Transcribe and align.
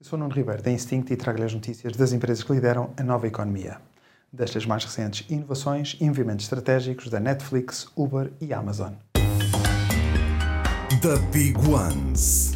Eu 0.00 0.06
sou 0.06 0.18
Nuno 0.18 0.32
Ribeiro 0.34 0.62
da 0.62 0.70
Instinct 0.70 1.12
e 1.12 1.16
trago-lhe 1.16 1.44
as 1.44 1.52
notícias 1.52 1.94
das 1.94 2.14
empresas 2.14 2.42
que 2.42 2.50
lideram 2.50 2.90
a 2.96 3.02
nova 3.02 3.26
economia. 3.26 3.82
Destas 4.32 4.64
mais 4.64 4.82
recentes 4.82 5.28
inovações 5.28 5.98
e 6.00 6.06
movimentos 6.06 6.46
estratégicos 6.46 7.10
da 7.10 7.20
Netflix, 7.20 7.86
Uber 7.94 8.32
e 8.40 8.54
Amazon. 8.54 8.94
The 11.02 11.18
Big 11.30 11.54
Ones. 11.68 12.54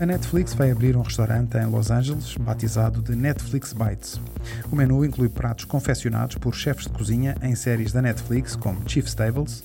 A 0.00 0.06
Netflix 0.06 0.54
vai 0.54 0.70
abrir 0.70 0.96
um 0.96 1.02
restaurante 1.02 1.56
em 1.56 1.66
Los 1.66 1.90
Angeles 1.90 2.36
batizado 2.36 3.00
de 3.00 3.14
Netflix 3.14 3.72
Bites. 3.72 4.20
O 4.70 4.76
menu 4.76 5.04
inclui 5.04 5.28
pratos 5.28 5.64
confeccionados 5.64 6.36
por 6.36 6.54
chefes 6.54 6.84
de 6.84 6.90
cozinha 6.90 7.36
em 7.42 7.54
séries 7.54 7.92
da 7.92 8.02
Netflix 8.02 8.56
como 8.56 8.88
Chief 8.88 9.06
Stables, 9.06 9.64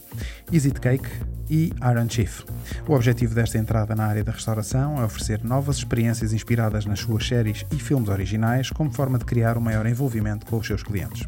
Easy 0.51 0.71
Cake 0.71 1.09
e 1.49 1.73
Iron 1.91 2.07
Chief. 2.07 2.43
O 2.87 2.93
objetivo 2.93 3.33
desta 3.33 3.57
entrada 3.57 3.95
na 3.95 4.05
área 4.05 4.23
da 4.23 4.31
restauração 4.31 5.01
é 5.01 5.03
oferecer 5.03 5.43
novas 5.43 5.77
experiências 5.77 6.31
inspiradas 6.31 6.85
nas 6.85 6.99
suas 6.99 7.27
séries 7.27 7.65
e 7.71 7.75
filmes 7.75 8.09
originais 8.09 8.69
como 8.69 8.91
forma 8.91 9.17
de 9.17 9.25
criar 9.25 9.57
um 9.57 9.61
maior 9.61 9.85
envolvimento 9.85 10.45
com 10.45 10.57
os 10.57 10.67
seus 10.67 10.83
clientes. 10.83 11.27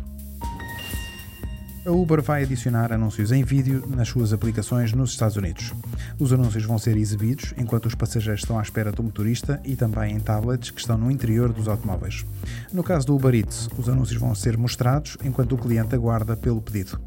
A 1.83 1.89
Uber 1.89 2.21
vai 2.21 2.43
adicionar 2.43 2.93
anúncios 2.93 3.31
em 3.31 3.43
vídeo 3.43 3.83
nas 3.87 4.07
suas 4.07 4.31
aplicações 4.31 4.93
nos 4.93 5.11
Estados 5.11 5.35
Unidos. 5.35 5.73
Os 6.19 6.31
anúncios 6.31 6.63
vão 6.63 6.77
ser 6.77 6.95
exibidos 6.95 7.55
enquanto 7.57 7.87
os 7.87 7.95
passageiros 7.95 8.43
estão 8.43 8.59
à 8.59 8.61
espera 8.61 8.91
do 8.91 9.01
motorista 9.01 9.59
e 9.65 9.75
também 9.75 10.13
em 10.13 10.19
tablets 10.19 10.69
que 10.69 10.79
estão 10.79 10.95
no 10.95 11.09
interior 11.09 11.51
dos 11.51 11.67
automóveis. 11.67 12.23
No 12.71 12.83
caso 12.83 13.07
do 13.07 13.15
Uber 13.15 13.33
Eats, 13.33 13.67
os 13.79 13.89
anúncios 13.89 14.19
vão 14.19 14.35
ser 14.35 14.59
mostrados 14.59 15.17
enquanto 15.23 15.53
o 15.53 15.57
cliente 15.57 15.95
aguarda 15.95 16.37
pelo 16.37 16.61
pedido. 16.61 17.01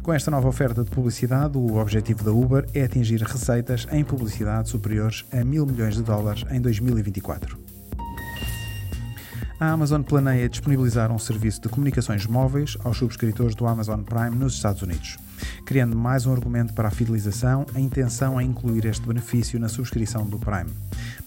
Com 0.00 0.12
esta 0.12 0.30
nova 0.30 0.46
oferta 0.46 0.84
de 0.84 0.90
publicidade, 0.90 1.58
o 1.58 1.74
objetivo 1.74 2.22
da 2.22 2.30
Uber 2.30 2.64
é 2.72 2.84
atingir 2.84 3.20
receitas 3.22 3.84
em 3.90 4.04
publicidade 4.04 4.68
superiores 4.68 5.24
a 5.32 5.42
mil 5.42 5.66
milhões 5.66 5.96
de 5.96 6.04
dólares 6.04 6.44
em 6.52 6.60
2024 6.60 7.69
a 9.60 9.70
Amazon 9.70 10.00
planeia 10.00 10.48
disponibilizar 10.48 11.12
um 11.12 11.18
serviço 11.18 11.60
de 11.60 11.68
comunicações 11.68 12.26
móveis 12.26 12.78
aos 12.82 12.96
subscritores 12.96 13.54
do 13.54 13.66
Amazon 13.66 14.00
Prime 14.00 14.30
nos 14.30 14.54
Estados 14.54 14.80
Unidos. 14.80 15.18
Criando 15.66 15.94
mais 15.94 16.24
um 16.24 16.32
argumento 16.32 16.72
para 16.72 16.88
a 16.88 16.90
fidelização, 16.90 17.66
a 17.74 17.78
intenção 17.78 18.40
é 18.40 18.42
incluir 18.42 18.86
este 18.86 19.06
benefício 19.06 19.60
na 19.60 19.68
subscrição 19.68 20.24
do 20.24 20.38
Prime. 20.38 20.70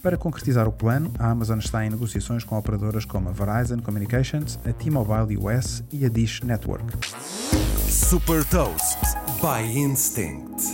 Para 0.02 0.17
concretizar 0.17 0.67
o 0.67 0.72
plano, 0.72 1.11
a 1.20 1.30
Amazon 1.30 1.59
está 1.59 1.86
em 1.86 1.92
negociações 1.92 2.44
com 2.44 2.58
operadoras 2.58 3.06
como 3.06 3.30
a 3.30 3.31
Verizon 3.31 3.78
Communications, 3.78 4.58
a 4.67 4.73
T-Mobile 4.73 5.38
US 5.38 5.84
e 5.92 6.04
a 6.04 6.09
Dish 6.09 6.42
Network. 6.42 6.86
Super 7.88 8.44
Toast 8.45 8.98
by 9.39 9.61
Instinct. 9.78 10.72